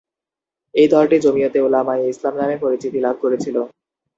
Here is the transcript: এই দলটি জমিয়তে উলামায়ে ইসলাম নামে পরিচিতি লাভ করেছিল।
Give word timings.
এই 0.75 0.87
দলটি 0.93 1.17
জমিয়তে 1.19 1.59
উলামায়ে 1.61 2.05
ইসলাম 2.07 2.33
নামে 2.37 2.55
পরিচিতি 2.63 2.99
লাভ 3.05 3.15
করেছিল। 3.23 3.55